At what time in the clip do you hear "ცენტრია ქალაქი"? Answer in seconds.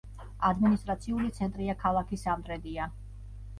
1.41-2.21